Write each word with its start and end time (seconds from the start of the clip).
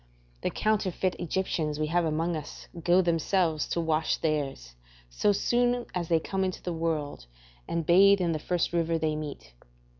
The 0.41 0.49
counterfeit 0.49 1.13
Egyptians 1.19 1.79
we 1.79 1.85
have 1.85 2.05
amongst 2.05 2.35
us 2.35 2.67
go 2.83 3.03
themselves 3.03 3.67
to 3.67 3.79
wash 3.79 4.17
theirs, 4.17 4.73
so 5.11 5.31
soon 5.31 5.85
as 5.93 6.07
they 6.07 6.19
come 6.19 6.43
into 6.43 6.63
the 6.63 6.73
world, 6.73 7.27
and 7.67 7.85
bathe 7.85 8.19
in 8.19 8.31
the 8.31 8.39
first 8.39 8.73
river 8.73 8.97
they 8.97 9.15
meet. 9.15 9.53